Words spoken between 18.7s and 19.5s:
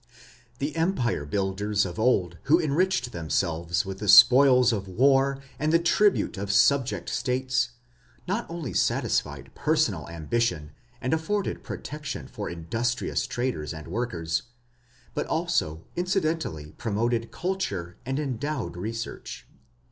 research.